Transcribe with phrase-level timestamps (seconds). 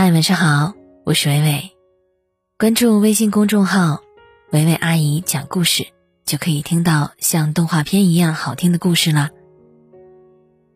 [0.00, 0.74] 嗨，晚上好，
[1.04, 1.76] 我是伟伟。
[2.56, 4.00] 关注微信公众号
[4.52, 5.88] “伟伟阿姨讲故事”，
[6.24, 9.30] 就可以听到像动画片一样好听的故事啦。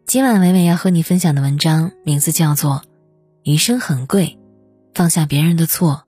[0.06, 2.82] 今晚伟伟要和你分享的文章名字叫做
[3.44, 4.40] 《余生很贵，
[4.92, 6.02] 放下别人的错，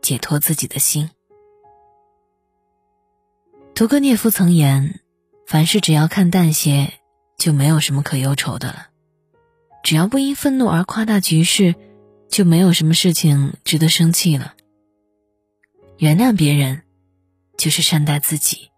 [0.00, 1.10] 解脱自己的心》。
[3.74, 5.00] 屠格涅夫曾言
[5.46, 6.94] ：“凡事只要看淡些，
[7.36, 8.86] 就没有什么可忧愁的了。
[9.82, 11.74] 只要不因愤怒而夸大局势。”
[12.28, 14.54] 就没有什么事情值得生气了。
[15.96, 16.82] 原谅别人，
[17.56, 18.70] 就是善待自己。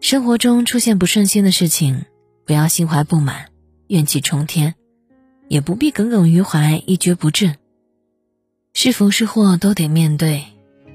[0.00, 2.04] 生活中出现不顺心的事情，
[2.44, 3.50] 不要心怀不满、
[3.86, 4.74] 怨气冲天，
[5.48, 7.56] 也不必耿耿于怀、一蹶不振。
[8.74, 10.44] 是福是祸都得面对，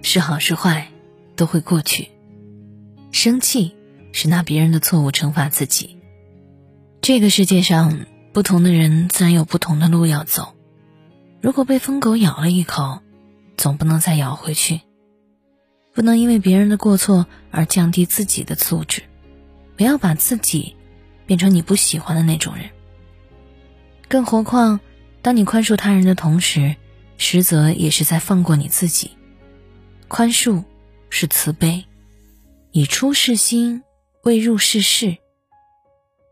[0.03, 0.91] 是好是坏
[1.35, 2.09] 都会过去。
[3.11, 3.75] 生气
[4.13, 5.97] 是拿别人的错误惩罚自己。
[7.01, 8.05] 这个世界上。
[8.33, 10.55] 不同的人自然有不同的路要走。
[11.41, 13.01] 如果被疯狗咬了一口，
[13.57, 14.81] 总不能再咬回去。
[15.93, 19.03] 不能因为别人的过错而降低自己的素质。
[19.75, 20.75] 不要把自己
[21.25, 22.69] 变成你不喜欢的那种人。
[24.07, 24.79] 更何况，
[25.21, 26.75] 当你宽恕他人的同时，
[27.17, 29.11] 实则也是在放过你自己。
[30.07, 30.63] 宽恕
[31.09, 31.85] 是慈悲，
[32.71, 33.83] 以出世心，
[34.23, 35.17] 未入世事。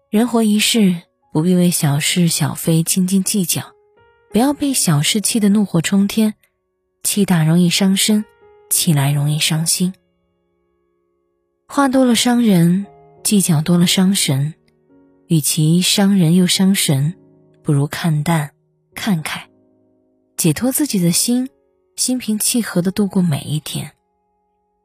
[0.10, 1.02] 人活一世。
[1.32, 3.74] 不必为小事小非斤斤计较，
[4.32, 6.34] 不要被小事气得怒火冲天，
[7.04, 8.26] 气大容易伤身，
[8.70, 9.94] 气来容易伤心。
[11.68, 12.88] 话多了伤人，
[13.24, 14.56] 计较多了伤神，
[15.28, 17.16] 与其伤人又伤神，
[17.62, 18.52] 不如看淡
[18.96, 19.50] 看开，
[20.36, 21.50] 解脱自己的心，
[21.96, 23.92] 心平气和的度过每一天，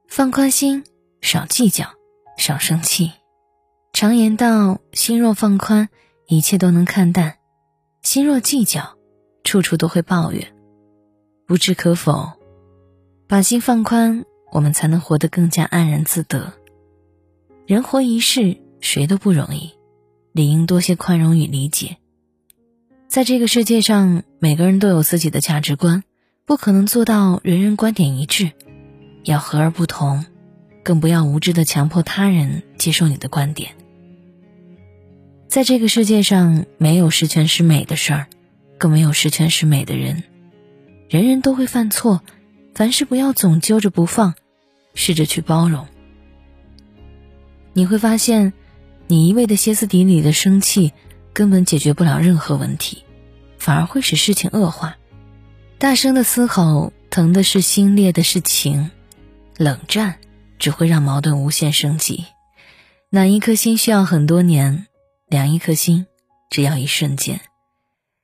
[0.08, 0.84] 放宽心，
[1.22, 1.94] 少计较，
[2.36, 3.12] 少生气。
[3.94, 5.88] 常言道：心若放宽。
[6.26, 7.36] 一切都能看淡，
[8.02, 8.96] 心若计较，
[9.42, 10.54] 处处都会抱怨，
[11.46, 12.32] 不置可否。
[13.26, 16.54] 把心放宽，我们才能活得更加安然自得。
[17.66, 19.72] 人活一世，谁都不容易，
[20.32, 21.96] 理应多些宽容与理解。
[23.08, 26.04] 在这个世界上，每个人都有自己的价值观，
[26.46, 28.52] 不可能做到人人观点一致，
[29.24, 30.24] 要和而不同，
[30.82, 33.72] 更不要无知的强迫他人接受你的观点。
[35.54, 38.26] 在这个世界上，没有十全十美的事儿，
[38.76, 40.24] 更没有十全十美的人。
[41.08, 42.22] 人人都会犯错，
[42.74, 44.34] 凡事不要总揪着不放，
[44.96, 45.86] 试着去包容。
[47.72, 48.52] 你会发现，
[49.06, 50.92] 你一味的歇斯底里的生气，
[51.32, 53.04] 根本解决不了任何问题，
[53.56, 54.96] 反而会使事情恶化。
[55.78, 58.90] 大声的嘶吼，疼的是心，裂的是情；
[59.56, 60.16] 冷战，
[60.58, 62.24] 只会让矛盾无限升级。
[63.08, 64.86] 暖一颗心需要很多年。
[65.28, 66.06] 凉一颗心，
[66.50, 67.40] 只要一瞬间。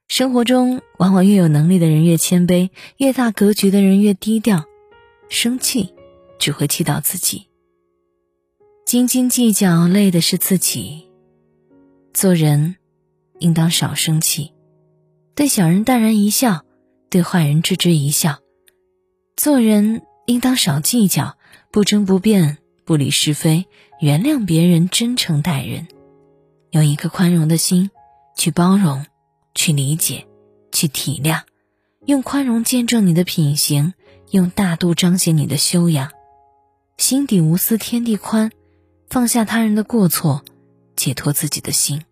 [0.08, 4.64] 生活中，往往越有能力的人越谦卑，越大格局的人越低调。
[5.28, 5.94] 生气
[6.38, 7.46] 只会气到自己。
[8.84, 11.08] 斤斤计较，累的是自己。
[12.12, 12.74] 做人
[13.38, 14.52] 应当少生气，
[15.36, 16.64] 对小人淡然一笑，
[17.08, 18.40] 对坏人置之一笑。
[19.36, 21.38] 做人应当少计较，
[21.70, 23.66] 不争不辩，不理是非，
[24.00, 25.86] 原谅别人，真诚待人。
[26.70, 27.90] 用一颗宽容的心，
[28.36, 29.04] 去包容，
[29.54, 30.26] 去理解，
[30.70, 31.42] 去体谅，
[32.06, 33.94] 用宽容见证你的品行，
[34.30, 36.12] 用大度彰显你的修养。
[36.96, 38.52] 心底无私天地宽，
[39.08, 40.44] 放下他人的过错，
[40.94, 42.02] 解脱自己的心。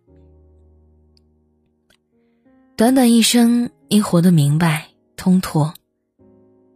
[2.75, 5.71] 短短一生，应活得明白通透。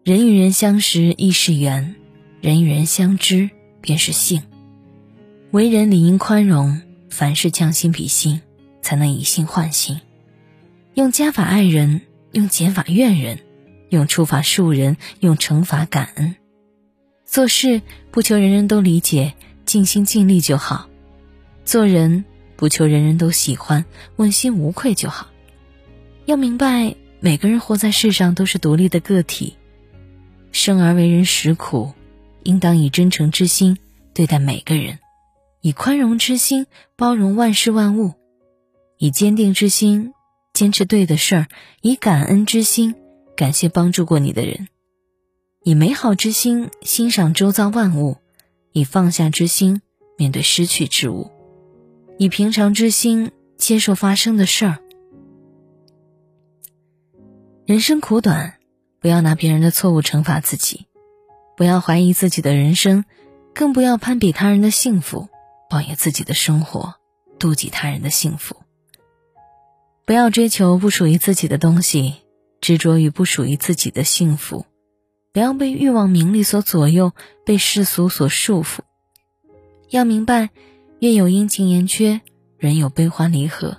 [0.04, 1.96] 人与人相识亦是缘，
[2.40, 3.50] 人与人相知
[3.82, 4.44] 便是幸。
[5.52, 6.82] 为人理应宽容。
[7.14, 8.42] 凡事将心比心，
[8.82, 10.02] 才能以心换心。
[10.96, 12.02] 用加法爱人，
[12.32, 13.38] 用减法怨人，
[13.90, 16.36] 用除法恕人，用惩罚感恩。
[17.24, 20.90] 做事不求人人都理解，尽心尽力就好；
[21.64, 22.26] 做人
[22.56, 23.86] 不求人人都喜欢，
[24.16, 25.28] 问心无愧就好。
[26.26, 29.56] 要明白，每个人活在世上都是独立的个体，
[30.52, 31.94] 生而为人实苦，
[32.42, 33.78] 应当以真诚之心
[34.16, 34.98] 对待每个人。
[35.64, 36.68] 以宽容之心
[36.98, 38.16] 包容万事万物，
[38.98, 40.14] 以坚定之心
[40.54, 41.48] 坚持对的事儿，
[41.80, 42.96] 以感恩之心
[43.34, 44.68] 感谢帮助过你的人，
[45.64, 48.18] 以美好之心欣赏周遭万物，
[48.74, 49.82] 以放下之心
[50.18, 51.32] 面对失去之物，
[52.18, 54.80] 以平常之心接受发生的事儿。
[57.66, 58.56] 人生苦短，
[59.00, 60.88] 不要拿别人的错误惩罚自己，
[61.56, 63.06] 不要怀疑自己的人生，
[63.54, 65.30] 更不要攀比他人的幸福。
[65.74, 66.94] 抱怨自己的生活，
[67.40, 68.58] 妒忌他人的幸福。
[70.06, 72.14] 不要追求不属于自己的东西，
[72.62, 74.68] 执着于不属于自己的幸福。
[75.32, 78.82] 不要被欲望、名利所左右，被世俗所束缚。
[79.90, 80.52] 要明白，
[81.00, 82.22] 月有阴晴圆缺，
[82.60, 83.78] 人有悲欢离合，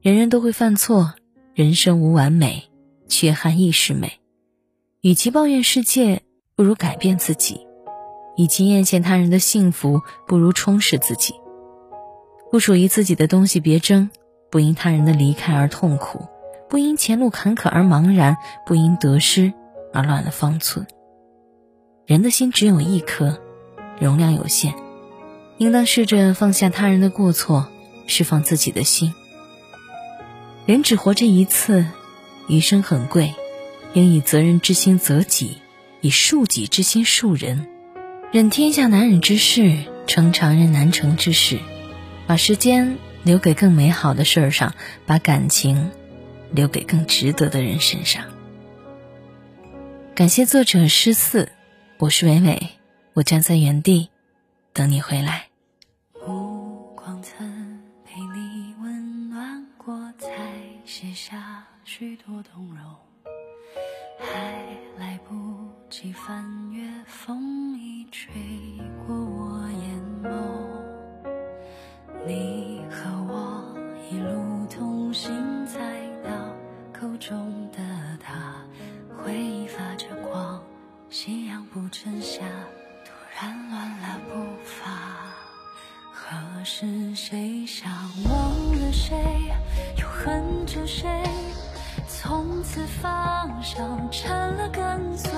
[0.00, 1.12] 人人都会犯错，
[1.52, 2.70] 人生无完美，
[3.06, 4.18] 缺憾亦是美。
[5.02, 6.22] 与其抱怨世界，
[6.54, 7.66] 不如改变自己；
[8.36, 11.34] 与其艳羡他人的幸福，不如充实自己。
[12.50, 14.10] 不属于自己的东西别争，
[14.50, 16.26] 不因他人的离开而痛苦，
[16.68, 18.36] 不因前路坎坷而茫然，
[18.66, 19.52] 不因得失
[19.92, 20.86] 而乱了方寸。
[22.06, 23.38] 人的心只有一颗，
[24.00, 24.74] 容量有限，
[25.58, 27.68] 应当试着放下他人的过错，
[28.06, 29.14] 释放自己的心。
[30.66, 31.86] 人只活这一次，
[32.48, 33.34] 余生很贵。
[33.94, 35.58] 应以责任之心责己，
[36.00, 37.68] 以恕己之心恕人，
[38.32, 41.60] 忍天下难忍之事，成常人难成之事，
[42.26, 44.74] 把时间留给更美好的事儿上，
[45.04, 45.90] 把感情
[46.50, 48.24] 留给更值得的人身上。
[50.14, 51.52] 感谢作者诗四，
[51.98, 52.70] 我是伟伟，
[53.12, 54.08] 我站在原地
[54.72, 55.48] 等你回来。
[56.26, 60.30] 目光曾陪你温暖过，才
[60.86, 63.11] 写下许多动容。
[92.74, 95.30] 此方向成了跟随，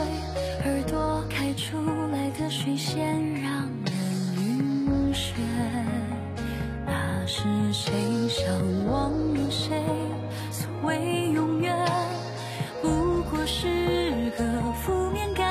[0.64, 1.76] 耳朵开出
[2.12, 3.92] 来的水仙让人
[4.38, 5.32] 晕眩。
[6.86, 7.42] 那是
[7.72, 7.92] 谁
[8.28, 8.46] 想
[8.86, 9.82] 忘了谁？
[10.52, 11.76] 所谓永远，
[12.80, 14.44] 不过是个
[14.84, 15.43] 负面概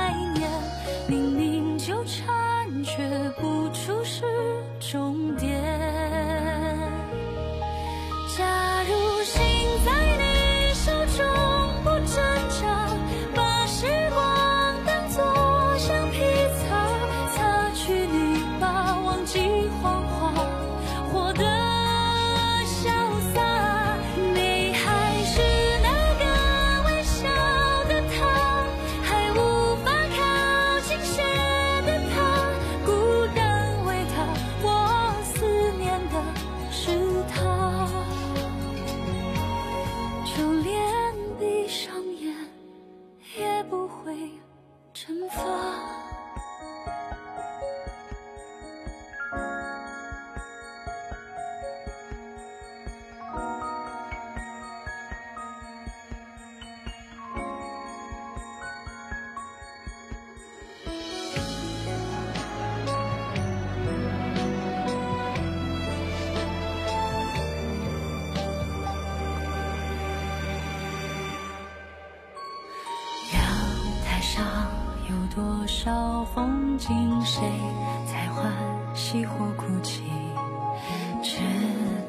[45.06, 45.43] 多
[76.74, 77.42] 少风景，谁
[78.08, 78.52] 在欢
[78.96, 80.02] 喜或哭泣？
[81.22, 81.38] 直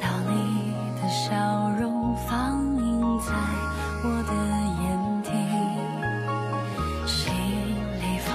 [0.01, 3.33] 到你的笑容放映在
[4.03, 4.33] 我的
[4.83, 5.31] 眼底，
[7.07, 7.33] 心
[8.01, 8.33] 里风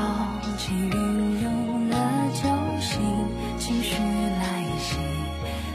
[0.58, 1.96] 起云涌了
[2.34, 2.42] 揪
[2.80, 3.02] 心，
[3.58, 4.98] 情绪来袭，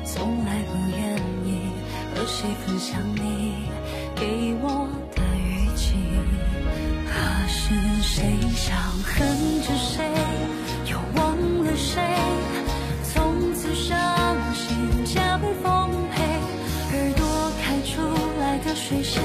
[0.04, 1.48] 从来不愿意
[2.14, 3.66] 和谁分享你
[4.14, 5.96] 给我的语气。
[7.14, 7.62] 可是
[8.02, 8.76] 谁想？
[9.04, 10.04] 恨着谁，
[10.90, 12.02] 又忘了谁？
[13.12, 16.24] 从此伤心加倍奉陪，
[16.96, 18.02] 耳朵开出
[18.40, 19.22] 来的水仙